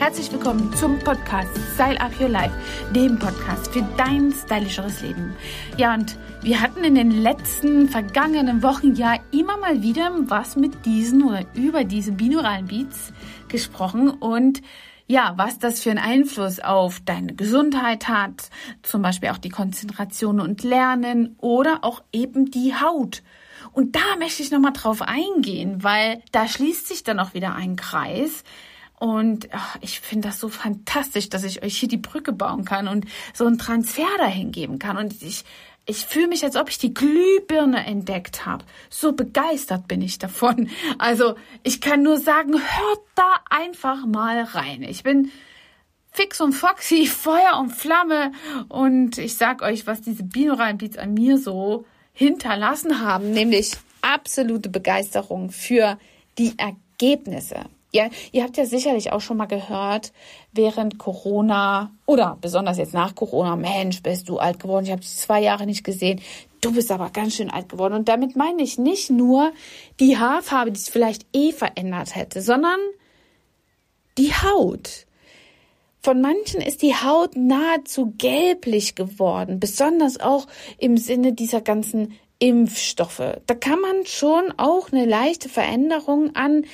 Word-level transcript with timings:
Herzlich 0.00 0.32
willkommen 0.32 0.74
zum 0.76 0.98
Podcast 1.00 1.50
Style 1.74 2.00
Up 2.00 2.18
Your 2.18 2.30
Life, 2.30 2.54
dem 2.94 3.18
Podcast 3.18 3.70
für 3.70 3.86
dein 3.98 4.32
stylischeres 4.32 5.02
Leben. 5.02 5.36
Ja, 5.76 5.92
und 5.92 6.16
wir 6.40 6.62
hatten 6.62 6.84
in 6.84 6.94
den 6.94 7.10
letzten 7.10 7.86
vergangenen 7.86 8.62
Wochen 8.62 8.94
ja 8.94 9.16
immer 9.30 9.58
mal 9.58 9.82
wieder 9.82 10.10
was 10.20 10.56
mit 10.56 10.86
diesen 10.86 11.22
oder 11.22 11.44
über 11.52 11.84
diese 11.84 12.12
binauralen 12.12 12.66
Beats 12.66 13.12
gesprochen 13.48 14.08
und 14.08 14.62
ja, 15.06 15.34
was 15.36 15.58
das 15.58 15.82
für 15.82 15.90
einen 15.90 15.98
Einfluss 15.98 16.60
auf 16.60 17.00
deine 17.04 17.34
Gesundheit 17.34 18.08
hat, 18.08 18.48
zum 18.82 19.02
Beispiel 19.02 19.28
auch 19.28 19.38
die 19.38 19.50
Konzentration 19.50 20.40
und 20.40 20.64
Lernen 20.64 21.36
oder 21.36 21.80
auch 21.82 22.02
eben 22.10 22.50
die 22.50 22.74
Haut. 22.74 23.22
Und 23.72 23.96
da 23.96 24.16
möchte 24.18 24.42
ich 24.42 24.50
nochmal 24.50 24.72
drauf 24.72 25.02
eingehen, 25.02 25.84
weil 25.84 26.22
da 26.32 26.48
schließt 26.48 26.88
sich 26.88 27.04
dann 27.04 27.20
auch 27.20 27.34
wieder 27.34 27.54
ein 27.54 27.76
Kreis. 27.76 28.44
Und 29.00 29.48
ach, 29.52 29.78
ich 29.80 29.98
finde 29.98 30.28
das 30.28 30.38
so 30.38 30.50
fantastisch, 30.50 31.30
dass 31.30 31.42
ich 31.42 31.62
euch 31.62 31.78
hier 31.78 31.88
die 31.88 31.96
Brücke 31.96 32.34
bauen 32.34 32.66
kann 32.66 32.86
und 32.86 33.06
so 33.32 33.46
einen 33.46 33.56
Transfer 33.56 34.06
dahin 34.18 34.52
geben 34.52 34.78
kann. 34.78 34.98
Und 34.98 35.22
ich, 35.22 35.44
ich 35.86 36.04
fühle 36.04 36.28
mich, 36.28 36.44
als 36.44 36.54
ob 36.54 36.68
ich 36.68 36.76
die 36.76 36.92
Glühbirne 36.92 37.86
entdeckt 37.86 38.44
habe. 38.44 38.62
So 38.90 39.12
begeistert 39.12 39.88
bin 39.88 40.02
ich 40.02 40.18
davon. 40.18 40.68
Also 40.98 41.36
ich 41.62 41.80
kann 41.80 42.02
nur 42.02 42.18
sagen, 42.18 42.52
hört 42.52 43.00
da 43.14 43.36
einfach 43.48 44.04
mal 44.04 44.42
rein. 44.42 44.82
Ich 44.82 45.02
bin 45.02 45.32
fix 46.12 46.42
und 46.42 46.52
foxy, 46.52 47.06
Feuer 47.10 47.58
und 47.58 47.70
Flamme. 47.70 48.32
Und 48.68 49.16
ich 49.16 49.34
sag 49.36 49.62
euch, 49.62 49.86
was 49.86 50.02
diese 50.02 50.24
binauralen 50.24 50.76
Beats 50.76 50.98
an 50.98 51.14
mir 51.14 51.38
so 51.38 51.86
hinterlassen 52.12 53.00
haben, 53.00 53.30
nämlich 53.30 53.78
absolute 54.02 54.68
Begeisterung 54.68 55.50
für 55.50 55.98
die 56.36 56.52
Ergebnisse. 56.58 57.64
Ja, 57.92 58.08
ihr 58.30 58.44
habt 58.44 58.56
ja 58.56 58.66
sicherlich 58.66 59.10
auch 59.12 59.20
schon 59.20 59.36
mal 59.36 59.46
gehört, 59.46 60.12
während 60.52 60.98
Corona 60.98 61.90
oder 62.06 62.38
besonders 62.40 62.78
jetzt 62.78 62.94
nach 62.94 63.16
Corona, 63.16 63.56
Mensch, 63.56 64.02
bist 64.02 64.28
du 64.28 64.38
alt 64.38 64.60
geworden, 64.60 64.84
ich 64.84 64.92
habe 64.92 65.00
dich 65.00 65.16
zwei 65.16 65.40
Jahre 65.40 65.66
nicht 65.66 65.82
gesehen, 65.82 66.20
du 66.60 66.72
bist 66.72 66.92
aber 66.92 67.10
ganz 67.10 67.34
schön 67.34 67.50
alt 67.50 67.68
geworden. 67.68 67.94
Und 67.94 68.08
damit 68.08 68.36
meine 68.36 68.62
ich 68.62 68.78
nicht 68.78 69.10
nur 69.10 69.52
die 69.98 70.18
Haarfarbe, 70.18 70.70
die 70.70 70.78
es 70.78 70.88
vielleicht 70.88 71.26
eh 71.34 71.52
verändert 71.52 72.14
hätte, 72.14 72.42
sondern 72.42 72.78
die 74.18 74.32
Haut. 74.32 75.06
Von 76.02 76.20
manchen 76.20 76.60
ist 76.60 76.82
die 76.82 76.94
Haut 76.94 77.36
nahezu 77.36 78.14
gelblich 78.16 78.94
geworden, 78.94 79.60
besonders 79.60 80.20
auch 80.20 80.46
im 80.78 80.96
Sinne 80.96 81.32
dieser 81.32 81.60
ganzen 81.60 82.18
Impfstoffe. 82.38 83.38
Da 83.46 83.54
kann 83.54 83.80
man 83.80 84.06
schon 84.06 84.54
auch 84.56 84.92
eine 84.92 85.04
leichte 85.04 85.48
Veränderung 85.48 86.34
an 86.36 86.64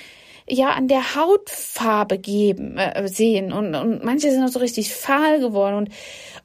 ja 0.49 0.71
an 0.71 0.89
der 0.89 1.15
Hautfarbe 1.17 2.19
geben 2.19 2.77
äh, 2.79 3.09
sehen 3.09 3.53
und, 3.53 3.75
und 3.75 4.05
manche 4.05 4.31
sind 4.31 4.45
auch 4.45 4.49
so 4.49 4.59
richtig 4.59 4.95
fahl 4.95 5.41
geworden 5.41 5.77
und 5.77 5.91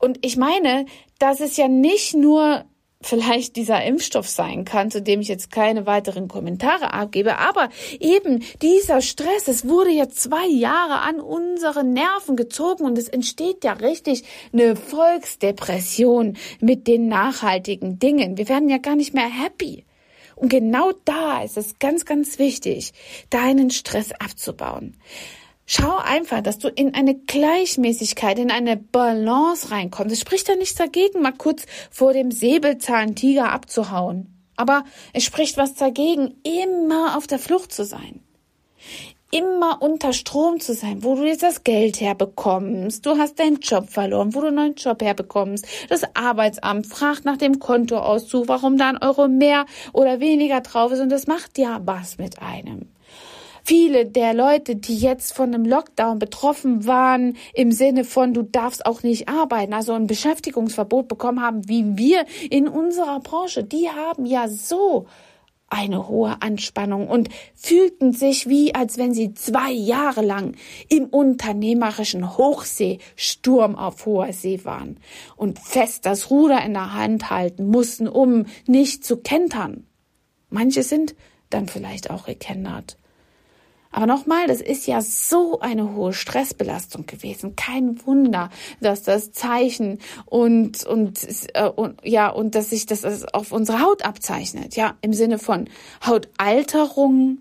und 0.02 0.18
ich 0.26 0.36
meine, 0.36 0.88
dass 1.20 1.42
es 1.42 1.58
ja 1.58 1.68
nicht 1.68 2.16
nur 2.16 2.66
vielleicht 3.02 3.56
dieser 3.56 3.84
Impfstoff 3.84 4.28
sein 4.28 4.66
kann, 4.66 4.92
zu 4.92 5.02
dem 5.02 5.22
ich 5.22 5.28
jetzt 5.28 5.52
keine 5.52 5.86
weiteren 5.86 6.28
Kommentare 6.28 6.94
abgebe, 6.94 7.38
aber 7.38 7.70
eben 8.00 8.44
dieser 8.62 9.02
Stress, 9.02 9.48
es 9.48 9.68
wurde 9.68 9.92
ja 9.92 10.08
zwei 10.10 10.48
Jahre 10.48 11.00
an 11.00 11.20
unsere 11.20 11.84
Nerven 11.84 12.36
gezogen 12.36 12.86
und 12.86 12.98
es 12.98 13.10
entsteht 13.10 13.64
ja 13.64 13.74
richtig 13.74 14.24
eine 14.54 14.76
Volksdepression 14.76 16.38
mit 16.60 16.88
den 16.88 17.08
nachhaltigen 17.08 18.00
Dingen. 18.00 18.38
Wir 18.38 18.50
werden 18.50 18.70
ja 18.70 18.78
gar 18.78 18.96
nicht 18.96 19.14
mehr 19.14 19.30
happy. 19.30 19.86
Und 20.42 20.50
genau 20.50 20.92
da 21.06 21.44
ist 21.44 21.56
es 21.56 21.78
ganz, 21.78 22.04
ganz 22.04 22.40
wichtig, 22.40 22.94
deinen 23.30 23.70
Stress 23.70 24.12
abzubauen. 24.12 24.98
Schau 25.68 25.98
einfach, 25.98 26.42
dass 26.42 26.58
du 26.58 26.68
in 26.68 26.96
eine 26.96 27.14
Gleichmäßigkeit, 27.14 28.40
in 28.40 28.50
eine 28.50 28.76
Balance 28.76 29.70
reinkommst. 29.70 30.12
Es 30.12 30.20
spricht 30.20 30.50
ja 30.50 30.56
nichts 30.56 30.74
dagegen, 30.76 31.22
mal 31.22 31.32
kurz 31.32 31.68
vor 31.92 32.14
dem 32.14 32.32
Säbelzahntiger 32.32 33.52
abzuhauen. 33.52 34.44
Aber 34.56 34.84
es 35.14 35.24
spricht 35.24 35.58
was 35.58 35.76
dagegen, 35.76 36.34
immer 36.44 37.16
auf 37.18 37.28
der 37.28 37.38
Flucht 37.38 37.72
zu 37.72 37.86
sein 37.86 38.22
immer 39.32 39.82
unter 39.82 40.14
Strom 40.14 40.60
zu 40.60 40.74
sein, 40.74 41.04
wo 41.04 41.16
du 41.16 41.26
jetzt 41.26 41.44
das 41.44 41.64
Geld 41.64 42.02
herbekommst, 42.02 43.06
du 43.06 43.18
hast 43.18 43.40
deinen 43.40 43.60
Job 43.60 43.90
verloren, 43.90 44.36
wo 44.36 44.42
du 44.42 44.48
einen 44.48 44.56
neuen 44.58 44.76
Job 44.76 45.02
herbekommst, 45.02 45.66
das 45.90 46.04
Arbeitsamt 46.14 46.86
fragt 46.88 47.26
nach 47.26 47.38
dem 47.38 47.60
Kontoauszug, 47.60 48.48
warum 48.48 48.78
da 48.78 48.90
ein 48.90 49.02
Euro 49.02 49.28
mehr 49.28 49.66
oder 49.94 50.20
weniger 50.20 50.62
drauf 50.62 50.92
ist 50.92 51.00
und 51.00 51.10
das 51.10 51.28
macht 51.28 51.58
ja 51.58 51.80
was 51.86 52.18
mit 52.18 52.42
einem. 52.42 52.88
Viele 53.64 54.06
der 54.06 54.34
Leute, 54.34 54.76
die 54.76 54.98
jetzt 54.98 55.34
von 55.34 55.54
einem 55.54 55.66
Lockdown 55.66 56.18
betroffen 56.18 56.88
waren, 56.88 57.38
im 57.54 57.72
Sinne 57.72 58.04
von, 58.04 58.34
du 58.34 58.42
darfst 58.42 58.86
auch 58.86 59.04
nicht 59.04 59.30
arbeiten, 59.30 59.74
also 59.74 59.94
ein 59.94 60.08
Beschäftigungsverbot 60.08 61.08
bekommen 61.08 61.42
haben, 61.42 61.68
wie 61.70 61.96
wir 61.96 62.26
in 62.50 62.68
unserer 62.68 63.20
Branche, 63.20 63.64
die 63.64 63.88
haben 63.90 64.26
ja 64.26 64.48
so 64.48 65.06
eine 65.72 66.08
hohe 66.08 66.42
Anspannung 66.42 67.08
und 67.08 67.30
fühlten 67.56 68.12
sich 68.14 68.48
wie, 68.48 68.76
als 68.76 68.98
wenn 68.98 69.14
sie 69.14 69.34
zwei 69.34 69.72
Jahre 69.72 70.22
lang 70.22 70.56
im 70.90 71.06
unternehmerischen 71.06 72.38
Hochseesturm 72.38 73.76
auf 73.76 74.06
hoher 74.06 74.34
See 74.34 74.64
waren 74.66 74.98
und 75.38 75.60
fest 75.60 76.06
das 76.06 76.30
Ruder 76.30 76.64
in 76.64 76.74
der 76.74 76.94
Hand 76.94 77.30
halten 77.30 77.66
mussten, 77.68 78.08
um 78.08 78.46
nicht 78.68 79.06
zu 79.06 79.18
kentern. 79.18 79.88
Manche 80.50 80.84
sind 80.84 81.16
dann 81.50 81.68
vielleicht 81.68 82.10
auch 82.10 82.26
gekennert. 82.26 82.98
Aber 83.92 84.06
nochmal, 84.06 84.48
das 84.48 84.62
ist 84.62 84.88
ja 84.88 85.02
so 85.02 85.60
eine 85.60 85.94
hohe 85.94 86.14
Stressbelastung 86.14 87.06
gewesen. 87.06 87.56
Kein 87.58 88.06
Wunder, 88.06 88.50
dass 88.80 89.04
das 89.04 89.34
Zeichen 89.34 90.00
und, 90.26 90.86
und, 90.86 91.20
äh, 91.54 91.68
und 91.68 92.00
ja, 92.04 92.30
und 92.30 92.56
dass 92.56 92.70
sich 92.70 92.86
das 92.86 93.26
auf 93.34 93.52
unsere 93.52 93.82
Haut 93.82 94.06
abzeichnet. 94.06 94.76
Ja, 94.76 94.96
im 95.02 95.14
Sinne 95.14 95.40
von 95.40 95.70
Hautalterung, 96.06 97.40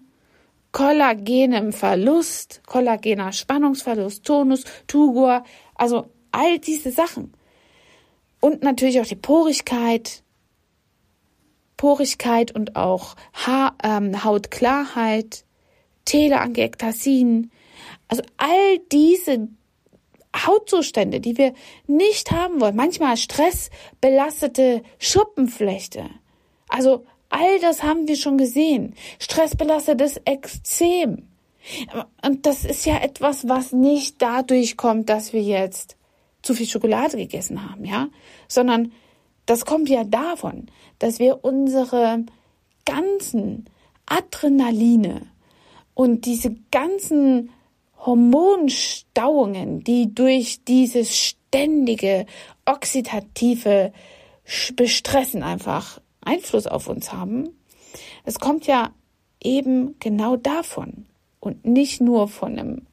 kollagenem 0.73 1.73
Verlust, 1.73 2.63
kollagener 2.67 3.33
Spannungsverlust, 3.33 4.25
Tonus, 4.25 4.65
Tugor, 4.89 5.45
also 5.77 6.07
all 6.33 6.59
diese 6.59 6.91
Sachen. 6.91 7.33
Und 8.41 8.63
natürlich 8.63 9.01
auch 9.01 9.07
die 9.07 9.17
Porigkeit, 9.17 10.23
Porigkeit 11.77 12.55
und 12.55 12.77
auch 12.77 13.15
ha 13.47 13.75
ähm, 13.83 14.25
Hautklarheit, 14.25 15.45
Teleangiektasien, 16.11 17.53
also 18.09 18.23
all 18.37 18.79
diese 18.91 19.49
Hautzustände, 20.37 21.21
die 21.21 21.39
wir 21.39 21.55
nicht 21.87 22.33
haben 22.33 22.61
wollen. 22.61 22.75
Manchmal 22.75 23.17
stressbelastete 23.17 24.83
Schuppenflechte. 24.99 26.11
Also 26.69 27.05
all 27.29 27.61
das 27.61 27.85
haben 27.85 28.09
wir 28.09 28.17
schon 28.17 28.39
gesehen. 28.39 28.95
Stressbelastetes 29.21 30.21
Extrem. 30.25 31.29
Und 32.27 32.45
das 32.45 32.65
ist 32.65 32.87
ja 32.87 32.99
etwas, 32.99 33.49
was 33.49 33.71
nicht 33.71 34.21
dadurch 34.21 34.77
kommt, 34.77 35.09
dass 35.11 35.33
wir 35.33 35.43
jetzt 35.43 35.97
zu 36.43 36.55
viel 36.55 36.67
Schokolade 36.67 37.19
gegessen 37.19 37.71
haben, 37.71 37.85
ja, 37.85 38.09
sondern 38.49 38.93
das 39.47 39.65
kommt 39.65 39.89
ja 39.89 40.03
davon, 40.03 40.67
dass 40.99 41.21
wir 41.21 41.45
unsere 41.45 42.25
ganzen 42.85 43.67
Adrenaline, 44.07 45.31
und 45.95 46.27
diese 46.27 46.55
ganzen 46.71 47.51
Hormonstauungen, 47.99 49.85
die 49.85 50.15
durch 50.15 50.65
dieses 50.65 51.17
ständige 51.17 52.27
oxidative 52.65 53.93
Bestressen 54.75 55.43
einfach 55.43 56.01
Einfluss 56.23 56.67
auf 56.67 56.89
uns 56.89 57.13
haben, 57.13 57.51
es 58.25 58.39
kommt 58.39 58.67
ja 58.67 58.93
eben 59.43 59.97
genau 59.99 60.37
davon 60.37 61.07
und 61.41 61.65
nicht 61.67 62.01
nur 62.01 62.29
von 62.29 62.59
einem 62.59 62.87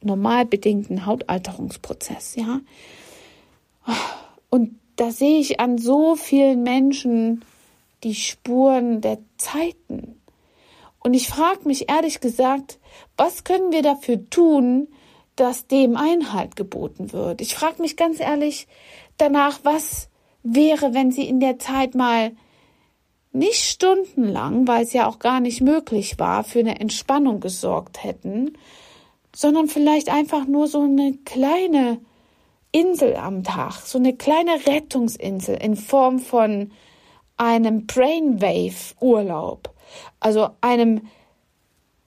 normal 0.00 0.46
bedingten 0.46 1.06
Hautalterungsprozess, 1.06 2.36
ja. 2.36 2.60
Und 4.50 4.78
da 4.96 5.10
sehe 5.10 5.38
ich 5.38 5.60
an 5.60 5.78
so 5.78 6.16
vielen 6.16 6.62
Menschen 6.62 7.44
die 8.02 8.14
Spuren 8.14 9.00
der 9.00 9.18
Zeiten, 9.36 10.20
und 11.06 11.14
ich 11.14 11.28
frage 11.28 11.60
mich 11.68 11.88
ehrlich 11.88 12.18
gesagt, 12.18 12.80
was 13.16 13.44
können 13.44 13.70
wir 13.70 13.82
dafür 13.82 14.28
tun, 14.28 14.88
dass 15.36 15.68
dem 15.68 15.96
Einhalt 15.96 16.56
geboten 16.56 17.12
wird? 17.12 17.40
Ich 17.40 17.54
frage 17.54 17.80
mich 17.80 17.96
ganz 17.96 18.18
ehrlich 18.18 18.66
danach, 19.16 19.60
was 19.62 20.08
wäre, 20.42 20.94
wenn 20.94 21.12
sie 21.12 21.28
in 21.28 21.38
der 21.38 21.60
Zeit 21.60 21.94
mal 21.94 22.32
nicht 23.30 23.62
stundenlang, 23.62 24.66
weil 24.66 24.82
es 24.82 24.94
ja 24.94 25.06
auch 25.06 25.20
gar 25.20 25.38
nicht 25.38 25.60
möglich 25.60 26.18
war, 26.18 26.42
für 26.42 26.58
eine 26.58 26.80
Entspannung 26.80 27.38
gesorgt 27.38 28.02
hätten, 28.02 28.58
sondern 29.32 29.68
vielleicht 29.68 30.08
einfach 30.08 30.48
nur 30.48 30.66
so 30.66 30.80
eine 30.80 31.16
kleine 31.24 32.00
Insel 32.72 33.14
am 33.14 33.44
Tag, 33.44 33.74
so 33.74 33.98
eine 33.98 34.16
kleine 34.16 34.66
Rettungsinsel 34.66 35.54
in 35.54 35.76
Form 35.76 36.18
von 36.18 36.72
einem 37.36 37.86
Brainwave 37.86 38.96
Urlaub 38.98 39.75
also 40.20 40.50
einem, 40.60 41.08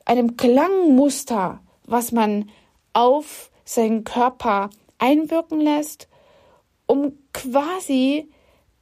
einem 0.06 0.38
Klangmuster, 0.38 1.62
was 1.86 2.12
man 2.12 2.50
auf 2.94 3.52
seinen 3.66 4.04
Körper 4.04 4.70
einwirken 4.98 5.62
lässt, 5.62 6.08
um 6.86 7.14
quasi 7.34 8.30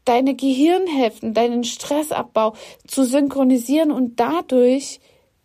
deine 0.05 0.35
Gehirnhälften, 0.35 1.33
deinen 1.33 1.63
Stressabbau 1.63 2.53
zu 2.88 3.03
synchronisieren 3.03 3.91
und 3.91 4.19
dadurch 4.19 5.00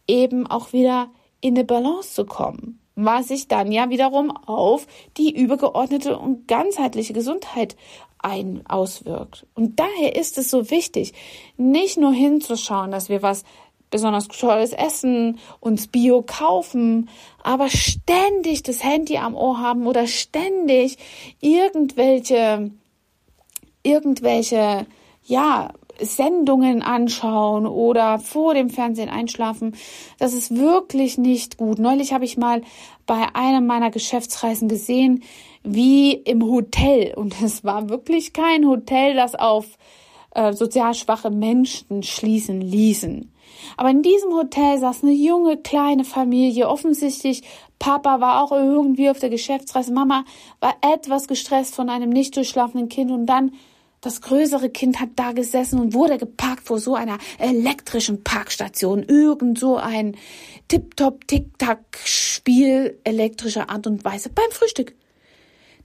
eben 0.07 0.47
auch 0.47 0.73
wieder 0.73 1.11
in 1.41 1.57
eine 1.57 1.65
Balance 1.65 2.15
zu 2.15 2.25
kommen, 2.25 2.81
was 2.95 3.29
sich 3.29 3.49
dann 3.49 3.73
ja 3.73 3.91
wiederum 3.91 4.31
auf 4.31 4.87
die 5.17 5.37
übergeordnete 5.37 6.17
und 6.17 6.47
ganzheitliche 6.47 7.13
Gesundheit 7.13 7.77
ein 8.23 8.63
auswirkt. 8.67 9.47
Und 9.55 9.79
daher 9.79 10.17
ist 10.17 10.39
es 10.39 10.51
so 10.51 10.71
wichtig, 10.71 11.13
nicht 11.57 11.99
nur 11.99 12.13
hinzuschauen, 12.13 12.91
dass 12.91 13.09
wir 13.09 13.23
was 13.23 13.45
besonders 13.91 14.27
tolles 14.27 14.73
Essen, 14.73 15.39
uns 15.61 15.87
Bio 15.87 16.23
kaufen, 16.23 17.09
aber 17.43 17.69
ständig 17.69 18.63
das 18.65 18.83
Handy 18.83 19.19
am 19.19 19.37
Ohr 19.37 19.61
haben 19.61 19.87
oder 19.87 20.07
ständig 20.07 20.97
irgendwelche, 21.41 22.71
irgendwelche, 23.83 24.87
ja, 25.25 25.73
Sendungen 26.03 26.83
anschauen 26.83 27.67
oder 27.67 28.19
vor 28.19 28.55
dem 28.55 28.71
Fernsehen 28.71 29.09
einschlafen. 29.09 29.77
Das 30.19 30.35
ist 30.35 30.57
wirklich 30.57 31.19
nicht 31.19 31.57
gut. 31.57 31.79
Neulich 31.79 32.13
habe 32.13 32.25
ich 32.25 32.37
mal 32.37 32.63
bei 33.07 33.27
einem 33.35 33.67
meiner 33.67 33.91
Geschäftsreisen 33.91 34.69
gesehen, 34.69 35.23
wie 35.63 36.13
im 36.13 36.45
Hotel. 36.45 37.15
Und 37.17 37.41
es 37.43 37.65
war 37.65 37.89
wirklich 37.89 38.33
kein 38.33 38.67
Hotel, 38.67 39.15
das 39.15 39.35
auf 39.35 39.67
äh, 40.35 40.53
sozial 40.53 40.95
schwache 40.95 41.31
Menschen 41.31 42.03
schließen 42.03 42.61
ließen. 42.61 43.33
Aber 43.77 43.91
in 43.91 44.03
diesem 44.03 44.33
Hotel 44.33 44.79
saß 44.79 45.03
eine 45.03 45.13
junge 45.13 45.57
kleine 45.57 46.05
Familie. 46.05 46.69
Offensichtlich 46.69 47.43
Papa 47.79 48.21
war 48.21 48.43
auch 48.43 48.53
irgendwie 48.53 49.11
auf 49.11 49.19
der 49.19 49.31
Geschäftsreise. 49.31 49.93
Mama 49.93 50.25
war 50.61 50.75
etwas 50.81 51.29
gestresst 51.29 51.75
von 51.75 51.89
einem 51.89 52.11
nicht 52.11 52.37
durchschlafenden 52.37 52.89
Kind 52.89 53.11
und 53.11 53.27
dann 53.27 53.53
das 54.03 54.21
größere 54.21 54.69
Kind 54.69 55.01
hat 55.01 55.11
da 55.17 55.31
gesessen 55.33 55.79
und 55.79 55.95
wurde 55.95 56.19
geparkt 56.19 56.67
vor 56.67 56.81
so 56.81 56.97
einer 56.97 57.19
elektrischen 57.39 58.25
Parkstation. 58.25 59.05
Irgend 59.05 59.59
so 59.61 59.77
ein 59.77 60.17
Tip-Top, 60.67 61.27
Tick-Tack-Spiel 61.29 62.99
elektrischer 63.05 63.71
Art 63.71 63.87
und 63.87 64.05
Weise 64.05 64.29
beim 64.29 64.51
Frühstück. 64.51 64.95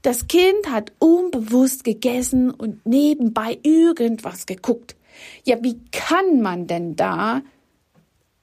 Das 0.02 0.28
Kind 0.28 0.68
hat 0.70 0.94
unbewusst 0.98 1.84
gegessen 1.84 2.50
und 2.50 2.84
nebenbei 2.88 3.60
irgendwas 3.62 4.48
geguckt. 4.48 4.96
Ja, 5.44 5.58
wie 5.62 5.80
kann 5.92 6.42
man 6.42 6.66
denn 6.66 6.96
da 6.96 7.44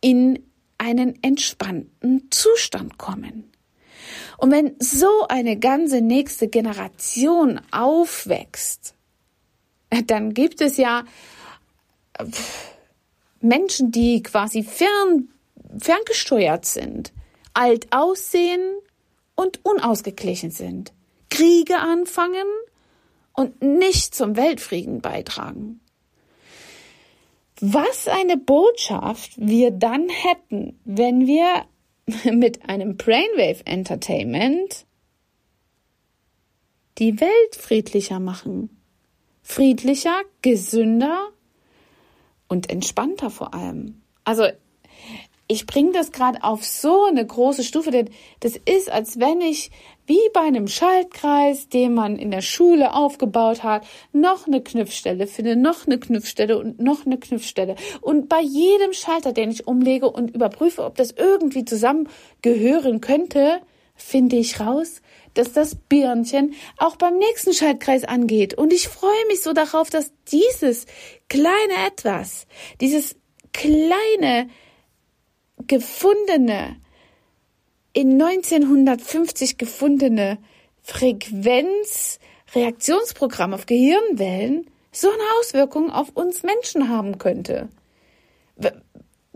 in 0.00 0.38
einen 0.78 1.20
entspannten 1.22 2.28
Zustand 2.30 2.96
kommen? 2.96 3.50
Und 4.38 4.52
wenn 4.52 4.76
so 4.78 5.26
eine 5.28 5.58
ganze 5.58 6.00
nächste 6.00 6.46
Generation 6.46 7.60
aufwächst, 7.72 8.94
dann 10.06 10.34
gibt 10.34 10.60
es 10.60 10.76
ja 10.76 11.04
Menschen, 13.40 13.90
die 13.90 14.22
quasi 14.22 14.62
fern, 14.62 15.28
ferngesteuert 15.78 16.64
sind, 16.64 17.12
alt 17.52 17.88
aussehen 17.90 18.78
und 19.34 19.64
unausgeglichen 19.64 20.50
sind, 20.50 20.92
Kriege 21.30 21.78
anfangen 21.78 22.46
und 23.32 23.62
nicht 23.62 24.14
zum 24.14 24.36
Weltfrieden 24.36 25.00
beitragen. 25.00 25.80
Was 27.60 28.08
eine 28.08 28.36
Botschaft 28.36 29.32
wir 29.36 29.70
dann 29.70 30.08
hätten, 30.08 30.78
wenn 30.84 31.26
wir 31.26 31.64
mit 32.32 32.68
einem 32.68 32.96
Brainwave 32.96 33.66
Entertainment 33.66 34.86
die 36.98 37.20
Welt 37.20 37.56
friedlicher 37.56 38.20
machen 38.20 38.83
friedlicher, 39.44 40.22
gesünder 40.42 41.28
und 42.48 42.70
entspannter 42.70 43.30
vor 43.30 43.54
allem. 43.54 44.00
Also 44.24 44.46
ich 45.46 45.66
bringe 45.66 45.92
das 45.92 46.10
gerade 46.10 46.42
auf 46.42 46.64
so 46.64 47.04
eine 47.04 47.24
große 47.24 47.64
Stufe, 47.64 47.90
denn 47.90 48.08
das 48.40 48.56
ist, 48.56 48.90
als 48.90 49.20
wenn 49.20 49.42
ich 49.42 49.70
wie 50.06 50.18
bei 50.32 50.40
einem 50.40 50.68
Schaltkreis, 50.68 51.68
den 51.68 51.92
man 51.92 52.16
in 52.16 52.30
der 52.30 52.40
Schule 52.40 52.94
aufgebaut 52.94 53.62
hat, 53.62 53.86
noch 54.12 54.46
eine 54.46 54.62
Knüpfstelle 54.62 55.26
finde, 55.26 55.56
noch 55.56 55.86
eine 55.86 55.98
Knüpfstelle 55.98 56.58
und 56.58 56.80
noch 56.80 57.04
eine 57.04 57.18
Knüpfstelle. 57.18 57.76
Und 58.00 58.30
bei 58.30 58.40
jedem 58.40 58.94
Schalter, 58.94 59.32
den 59.32 59.50
ich 59.50 59.66
umlege 59.66 60.10
und 60.10 60.34
überprüfe, 60.34 60.82
ob 60.84 60.96
das 60.96 61.12
irgendwie 61.12 61.66
zusammengehören 61.66 63.02
könnte, 63.02 63.60
finde 63.94 64.36
ich 64.36 64.60
raus, 64.60 65.00
dass 65.34 65.52
das 65.52 65.74
Birnchen 65.74 66.54
auch 66.78 66.96
beim 66.96 67.18
nächsten 67.18 67.52
Schaltkreis 67.52 68.04
angeht. 68.04 68.54
Und 68.54 68.72
ich 68.72 68.88
freue 68.88 69.26
mich 69.28 69.42
so 69.42 69.52
darauf, 69.52 69.90
dass 69.90 70.12
dieses 70.30 70.86
kleine 71.28 71.74
etwas, 71.86 72.46
dieses 72.80 73.16
kleine 73.52 74.48
gefundene, 75.66 76.76
in 77.92 78.20
1950 78.20 79.56
gefundene 79.56 80.38
Frequenzreaktionsprogramm 80.82 83.54
auf 83.54 83.66
Gehirnwellen 83.66 84.68
so 84.90 85.08
eine 85.08 85.22
Auswirkung 85.38 85.90
auf 85.90 86.08
uns 86.10 86.42
Menschen 86.42 86.88
haben 86.88 87.18
könnte. 87.18 87.68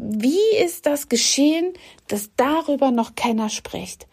Wie 0.00 0.56
ist 0.62 0.86
das 0.86 1.08
geschehen, 1.08 1.74
dass 2.06 2.30
darüber 2.36 2.92
noch 2.92 3.16
keiner 3.16 3.48
spricht? 3.48 4.06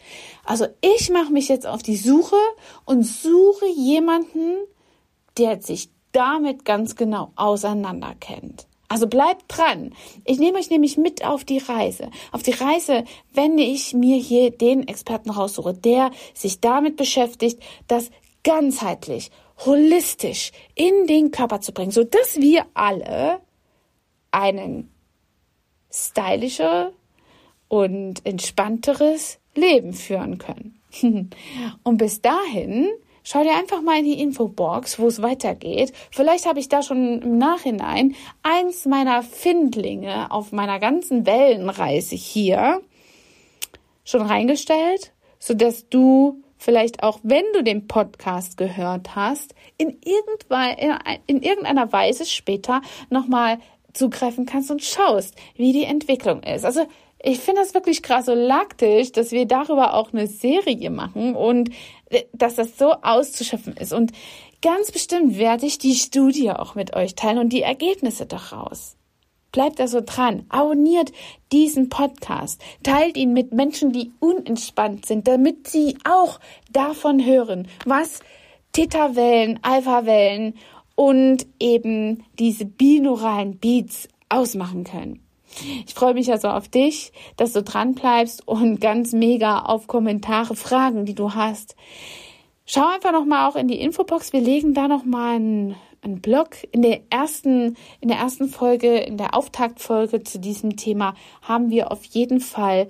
Also 0.44 0.66
ich 0.80 1.10
mache 1.10 1.32
mich 1.32 1.48
jetzt 1.48 1.64
auf 1.64 1.80
die 1.80 1.96
Suche 1.96 2.36
und 2.84 3.04
suche 3.04 3.66
jemanden, 3.68 4.56
der 5.38 5.62
sich 5.62 5.90
damit 6.10 6.64
ganz 6.64 6.96
genau 6.96 7.30
auseinanderkennt. 7.36 8.66
Also 8.88 9.06
bleibt 9.06 9.44
dran. 9.46 9.94
Ich 10.24 10.40
nehme 10.40 10.58
euch 10.58 10.70
nämlich 10.70 10.96
mit 10.96 11.24
auf 11.24 11.44
die 11.44 11.58
Reise. 11.58 12.10
Auf 12.32 12.42
die 12.42 12.52
Reise, 12.52 13.04
wenn 13.32 13.56
ich 13.56 13.94
mir 13.94 14.16
hier 14.16 14.50
den 14.50 14.88
Experten 14.88 15.30
raussuche, 15.30 15.72
der 15.72 16.10
sich 16.34 16.60
damit 16.60 16.96
beschäftigt, 16.96 17.62
das 17.86 18.10
ganzheitlich, 18.42 19.30
holistisch 19.64 20.50
in 20.74 21.06
den 21.06 21.30
Körper 21.30 21.60
zu 21.60 21.72
bringen, 21.72 21.92
so 21.92 22.02
dass 22.02 22.40
wir 22.40 22.66
alle 22.74 23.40
einen 24.32 24.92
stylischer 25.96 26.92
und 27.68 28.24
entspannteres 28.24 29.38
Leben 29.54 29.92
führen 29.92 30.38
können. 30.38 30.80
und 31.82 31.96
bis 31.96 32.20
dahin 32.20 32.90
Schau 33.28 33.42
dir 33.42 33.56
einfach 33.56 33.82
mal 33.82 33.98
in 33.98 34.04
die 34.04 34.20
Infobox, 34.20 35.00
wo 35.00 35.08
es 35.08 35.20
weitergeht. 35.20 35.92
Vielleicht 36.12 36.46
habe 36.46 36.60
ich 36.60 36.68
da 36.68 36.80
schon 36.80 37.20
im 37.22 37.38
Nachhinein 37.38 38.14
eins 38.44 38.86
meiner 38.86 39.24
Findlinge 39.24 40.30
auf 40.30 40.52
meiner 40.52 40.78
ganzen 40.78 41.26
Wellenreise 41.26 42.14
hier 42.14 42.80
schon 44.04 44.22
reingestellt, 44.22 45.12
so 45.40 45.54
dass 45.54 45.88
du 45.88 46.40
vielleicht 46.56 47.02
auch, 47.02 47.18
wenn 47.24 47.44
du 47.52 47.64
den 47.64 47.88
Podcast 47.88 48.56
gehört 48.58 49.16
hast, 49.16 49.56
in, 49.76 49.98
in 51.26 51.42
irgendeiner 51.42 51.92
Weise 51.92 52.26
später 52.26 52.80
nochmal 53.10 53.58
zugreifen 53.96 54.46
kannst 54.46 54.70
und 54.70 54.82
schaust, 54.82 55.34
wie 55.56 55.72
die 55.72 55.84
Entwicklung 55.84 56.42
ist. 56.42 56.64
Also 56.64 56.86
ich 57.22 57.40
finde 57.40 57.62
das 57.62 57.74
wirklich 57.74 58.02
krass 58.02 58.26
so 58.26 58.34
laktisch, 58.34 59.12
dass 59.12 59.32
wir 59.32 59.46
darüber 59.46 59.94
auch 59.94 60.12
eine 60.12 60.26
Serie 60.26 60.90
machen 60.90 61.34
und 61.34 61.70
äh, 62.10 62.24
dass 62.32 62.56
das 62.56 62.78
so 62.78 62.92
auszuschöpfen 62.92 63.76
ist. 63.76 63.92
Und 63.92 64.12
ganz 64.62 64.92
bestimmt 64.92 65.38
werde 65.38 65.66
ich 65.66 65.78
die 65.78 65.94
Studie 65.94 66.50
auch 66.50 66.74
mit 66.74 66.94
euch 66.94 67.14
teilen 67.14 67.38
und 67.38 67.52
die 67.52 67.62
Ergebnisse 67.62 68.26
daraus. 68.26 68.96
Bleibt 69.52 69.80
also 69.80 70.02
dran, 70.04 70.44
abonniert 70.50 71.12
diesen 71.50 71.88
Podcast, 71.88 72.60
teilt 72.82 73.16
ihn 73.16 73.32
mit 73.32 73.52
Menschen, 73.52 73.90
die 73.90 74.12
unentspannt 74.20 75.06
sind, 75.06 75.26
damit 75.26 75.68
sie 75.68 75.96
auch 76.04 76.40
davon 76.70 77.24
hören, 77.24 77.66
was 77.86 78.20
Theta-Wellen, 78.72 79.60
Alpha-Wellen 79.62 80.54
und 80.96 81.46
eben 81.60 82.24
diese 82.38 82.64
binauralen 82.64 83.58
Beats 83.58 84.08
ausmachen 84.28 84.82
können. 84.82 85.20
Ich 85.86 85.94
freue 85.94 86.14
mich 86.14 86.30
also 86.32 86.48
auf 86.48 86.68
dich, 86.68 87.12
dass 87.36 87.52
du 87.52 87.62
dran 87.62 87.94
bleibst 87.94 88.46
und 88.46 88.80
ganz 88.80 89.12
mega 89.12 89.60
auf 89.60 89.86
Kommentare, 89.86 90.56
Fragen, 90.56 91.04
die 91.04 91.14
du 91.14 91.34
hast. 91.34 91.76
Schau 92.66 92.86
einfach 92.86 93.12
noch 93.12 93.24
mal 93.24 93.48
auch 93.48 93.56
in 93.56 93.68
die 93.68 93.80
Infobox. 93.80 94.32
Wir 94.32 94.40
legen 94.40 94.74
da 94.74 94.88
noch 94.88 95.04
mal 95.04 95.36
einen, 95.36 95.76
einen 96.02 96.20
Blog 96.20 96.56
in 96.72 96.82
der 96.82 97.00
ersten 97.10 97.76
in 98.00 98.08
der 98.08 98.18
ersten 98.18 98.48
Folge, 98.48 98.98
in 98.98 99.16
der 99.16 99.34
Auftaktfolge 99.34 100.24
zu 100.24 100.40
diesem 100.40 100.76
Thema 100.76 101.14
haben 101.42 101.70
wir 101.70 101.92
auf 101.92 102.04
jeden 102.04 102.40
Fall 102.40 102.88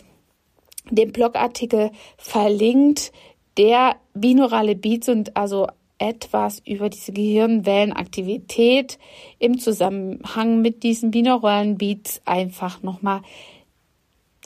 den 0.90 1.12
Blogartikel 1.12 1.90
verlinkt, 2.16 3.12
der 3.58 3.96
binaurale 4.14 4.76
Beats 4.76 5.08
und 5.08 5.36
also 5.36 5.66
etwas 5.98 6.60
über 6.64 6.88
diese 6.88 7.12
Gehirnwellenaktivität 7.12 8.98
im 9.38 9.58
Zusammenhang 9.58 10.60
mit 10.60 10.82
diesen 10.82 11.10
binauralen 11.10 11.78
Beats 11.78 12.20
einfach 12.24 12.82
nochmal 12.82 13.22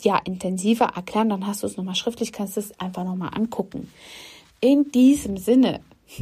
ja 0.01 0.17
intensiver 0.17 0.85
erklären, 0.95 1.29
dann 1.29 1.45
hast 1.45 1.63
du 1.63 1.67
es 1.67 1.77
nochmal 1.77 1.95
schriftlich, 1.95 2.31
kannst 2.31 2.57
es 2.57 2.79
einfach 2.79 3.03
nochmal 3.03 3.31
angucken. 3.35 3.91
In 4.59 4.91
diesem 4.91 5.37
Sinne 5.37 5.81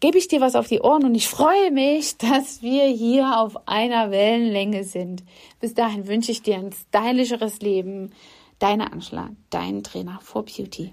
gebe 0.00 0.18
ich 0.18 0.28
dir 0.28 0.40
was 0.40 0.54
auf 0.54 0.68
die 0.68 0.80
Ohren 0.80 1.04
und 1.04 1.14
ich 1.14 1.28
freue 1.28 1.70
mich, 1.70 2.16
dass 2.18 2.62
wir 2.62 2.84
hier 2.84 3.40
auf 3.40 3.68
einer 3.68 4.10
Wellenlänge 4.10 4.84
sind. 4.84 5.22
Bis 5.60 5.74
dahin 5.74 6.06
wünsche 6.06 6.32
ich 6.32 6.42
dir 6.42 6.56
ein 6.56 6.72
stylischeres 6.72 7.60
Leben. 7.60 8.12
Deine 8.58 8.92
Angela, 8.92 9.30
dein 9.48 9.82
Trainer 9.82 10.18
for 10.22 10.44
Beauty. 10.44 10.92